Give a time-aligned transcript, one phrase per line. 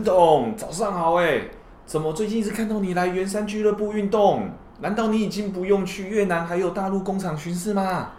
[0.00, 1.42] 陈董，早上好哎！
[1.84, 4.48] 怎么最近一直看到你来圆山俱乐部运动？
[4.80, 8.12] 难道你已经不用去越南还有大陆工厂巡视吗？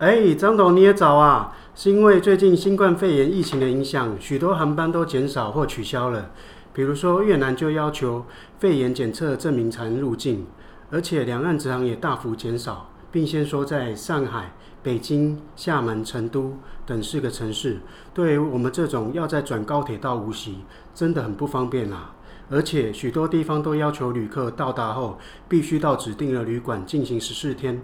[0.00, 1.56] 哎，张董你也早啊！
[1.74, 6.30] 是因为最近新冠肺炎疫情的影响，许多航班都减少或取消了。
[6.74, 8.26] 比如说越南就要求
[8.58, 10.46] 肺炎检测证明才能入境，
[10.90, 14.50] 而且两岸直航也大幅减少，并先说在上海。
[14.82, 17.78] 北京、厦门、成都等四个城市，
[18.12, 20.58] 对于我们这种要再转高铁到无锡，
[20.94, 22.14] 真的很不方便啊！
[22.50, 27.80] 而且许多地方都要求旅客到达后，必须到指定的旅馆进行十四天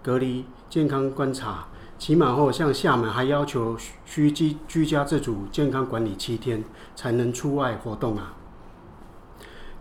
[0.00, 1.66] 隔离健康观察，
[1.98, 6.62] 期满后，像厦门还要求需居居家自主健康管理七天，
[6.94, 8.34] 才能出外活动啊！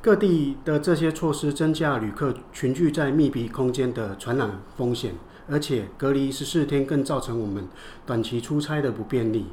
[0.04, 5.16] 各地的这些措施增加旅客群聚在密闭空间的传染风险。
[5.50, 7.68] 而且隔离十四天更造成我们
[8.06, 9.46] 短期出差的不便利，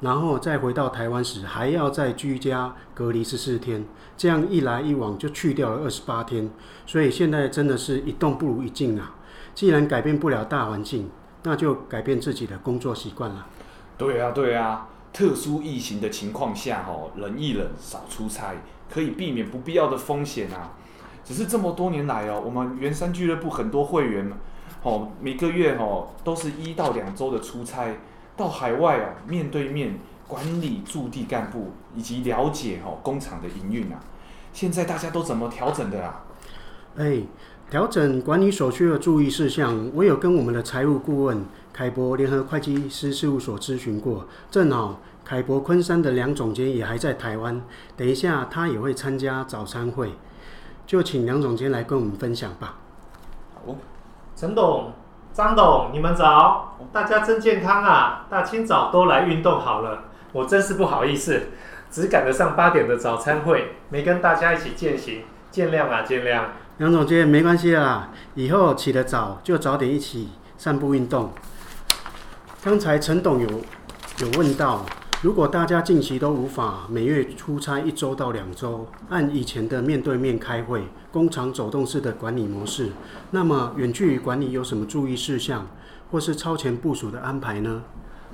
[0.00, 3.84] 然后再回到台湾时还要再居家隔离十四天，
[4.16, 6.48] 这样一来一往就去掉了二十八天。
[6.86, 9.16] 所以现在真的是一动不如一静啊！
[9.56, 11.10] 既然改变不了大环境，
[11.42, 13.46] 那就改变自己的工作习惯了。
[13.98, 18.54] 对啊，对啊，特殊疫情的情况下，哦，忍一忍，少出差，
[18.92, 20.72] 可以避免不必要的风险啊。
[21.24, 24.30] 只是这么多年来哦，我们圆山俱乐部很多会员。
[24.82, 27.96] 哦，每个月哦都是一到两周的出差
[28.36, 33.98] 到海外啊，面对面管理驻地干部以及了解哦工厂的营运啊。
[34.52, 36.26] 现在大家都怎么调整的啊？
[36.98, 37.22] 哎，
[37.68, 44.24] 调整管理所需的注意事项，我有跟我们的财务顾问凯博联合会计师事务所咨询过。
[44.52, 47.60] 正好凯博昆山的梁总监也还在台湾，
[47.96, 50.12] 等一下他也会参加早餐会，
[50.86, 52.76] 就请梁总监来跟我们分享吧。
[53.54, 53.74] 好。
[54.36, 54.92] 陈董、
[55.32, 56.78] 张董，你们早！
[56.92, 58.26] 大家真健康啊！
[58.28, 61.48] 大清早都来运动好了，我真是不好意思，
[61.90, 66.44] 只赶得上八点的早餐会，没跟大家一起践行，见谅啊，见谅。
[66.78, 70.28] 杨总监，没关系啦，以后起得早就早点一起
[70.58, 71.30] 散步运动。
[72.62, 73.48] 刚才陈董有
[74.20, 74.84] 有问到。
[75.22, 82.90] 如果大家近期都无法每月出差一周到两周，按以前的面对面开会、工厂走动式的管理模式，
[83.30, 85.66] 那么远距离管理有什么注意事项，
[86.10, 87.84] 或是超前部署的安排呢？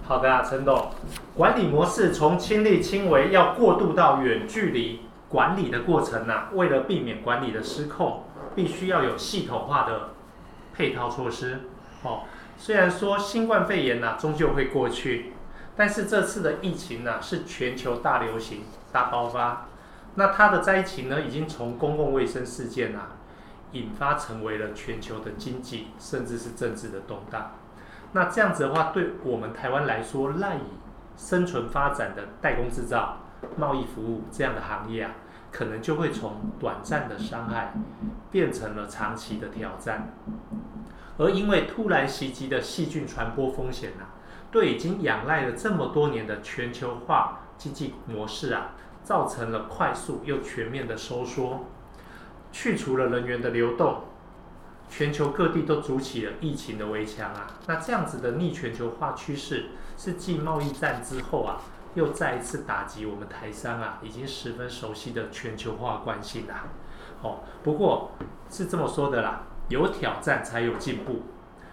[0.02, 0.90] 好的啊，陈董，
[1.36, 10.10] 管理模式从亲力亲为要过渡到远距离管理的过程啊，为了避免管理的失控，必须要有系统化的
[10.74, 11.60] 配套措施。
[12.02, 12.22] 哦，
[12.56, 15.32] 虽然说新冠肺炎呐，终究会过去。
[15.74, 19.68] 但是这次的疫情呢，是全球大流行、大爆发。
[20.16, 23.12] 那它的灾情呢，已经从公共卫生事件啊，
[23.72, 27.52] 引发成为了全球的经济，甚至是政治的动荡。
[28.12, 30.60] 那这样子的话，对我们台湾来说，赖以
[31.16, 33.16] 生存发展的代工制造、
[33.56, 35.12] 贸易服务这样的行业啊，
[35.52, 37.74] 可能就会从短暂的伤害，
[38.32, 40.12] 变成了长期的挑战。
[41.18, 44.18] 而因为突然袭击的细菌传播风险啊。
[44.52, 51.64] 对已经仰赖了这么多年的全球化经济模式啊，造成了快速又全面的收缩，
[52.52, 54.02] 去除了人员的流动，
[54.90, 57.46] 全球各地都筑起了疫情的围墙啊。
[57.66, 61.56] 那这样子的逆全球化趋势，是继贸易战之后啊，
[61.94, 66.64] 又再一次打击我们台商啊，已经十分熟悉的全球化惯性啦。
[67.22, 68.12] 哦，不过
[68.50, 71.22] 是这么说的啦，有挑战才有进步。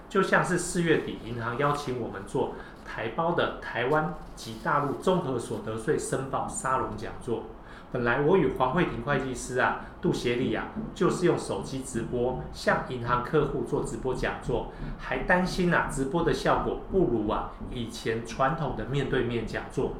[0.09, 7.43] 就像是四月底，银行邀请我们做台胞的台湾及大陆综合所得税申报沙龙讲座。
[7.91, 19.93] 本来我与黄慧婷会计师啊、杜协理啊，就是用手机直播向银行客户做直播讲座，还担心啊直播的效果不如啊以前传统的面对面讲座。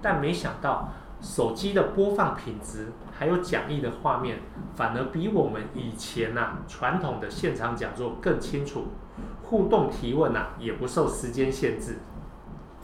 [0.00, 4.38] 但没想到手机的播放品质还有讲义的画面，
[4.74, 8.86] 反而比我们以前呐、啊、传统的现场讲座更清楚。
[9.42, 11.98] 互动提问啊，也不受时间限制，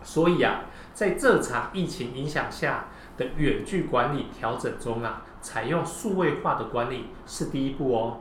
[0.02, 0.60] 所以啊，
[0.92, 2.86] 在这场疫情影响下
[3.16, 8.18] 的远距管理调整中啊，采用数位化的管理是第一步哦。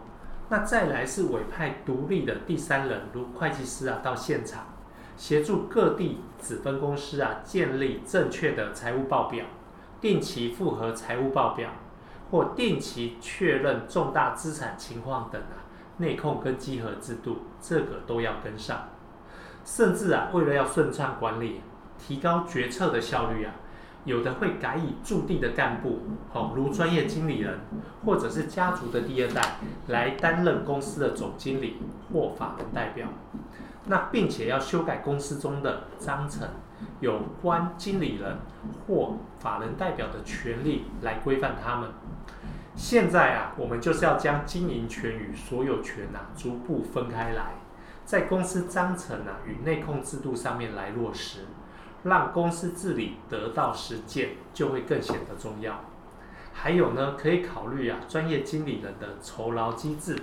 [0.49, 4.65] 那再来是委派独立的第三人，如会计师啊，到现场
[5.15, 9.45] 协助各地子分公司啊，建立正确的财务报表，
[9.99, 11.69] 定期复核财务报表，
[12.31, 15.67] 或定期确认重大资产情况等啊。
[15.97, 18.89] 内控跟稽核制度，这个都要跟上。
[19.63, 21.61] 甚至啊，为了要顺畅管理，
[22.01, 23.53] 提高决策的效率啊，
[24.05, 25.99] 有的会改以驻地的干部，
[26.33, 27.59] 好，如专业经理人
[28.03, 29.57] 或者是家族的第二代
[29.87, 31.77] 来担任公司的总经理
[32.11, 33.07] 或法人代表。
[33.85, 36.47] 那并且要修改公司中的章程，
[36.99, 38.37] 有关经理人
[38.85, 41.89] 或法人代表的权利来规范他们。
[42.75, 47.55] 现在啊，我们就是要将经营权与所有权呐、啊、逐步分开来，
[48.05, 51.47] 在公司章程啊与内控制度上面来落实，
[52.03, 55.85] 让公司治理得到实践，就会更显得重要。
[56.53, 60.17] 还有呢，可以考虑啊专业经理人的酬劳机制，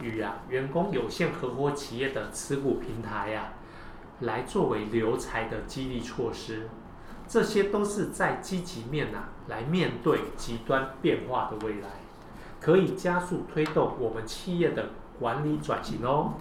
[0.00, 6.68] 与啊员工有限合伙企业的持股平台呀、啊，来作为留才的激励措施。
[7.26, 11.88] 这些都是在积极面呐、啊，来面对极端变化的未来，
[12.60, 16.34] 可以加速推动我们企业的管理转型哦。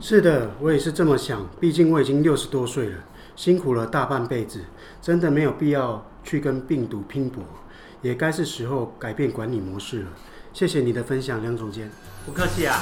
[0.00, 1.46] 是的，我也是这么想。
[1.60, 2.98] 毕竟我已经六十多岁了，
[3.36, 4.64] 辛苦了大半辈子，
[5.00, 7.44] 真的没有必要去跟病毒拼搏，
[8.02, 10.08] 也该是时候改变管理模式了。
[10.52, 11.90] 谢谢你的分享，梁总监。
[12.24, 12.80] 不客气啊。